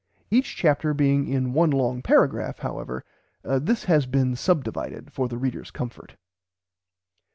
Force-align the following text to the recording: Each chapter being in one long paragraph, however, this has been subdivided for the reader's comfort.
Each 0.31 0.55
chapter 0.55 0.95
being 0.95 1.27
in 1.27 1.53
one 1.53 1.69
long 1.69 2.01
paragraph, 2.01 2.57
however, 2.57 3.05
this 3.43 3.83
has 3.83 4.07
been 4.07 4.35
subdivided 4.35 5.13
for 5.13 5.27
the 5.27 5.37
reader's 5.37 5.69
comfort. 5.69 6.15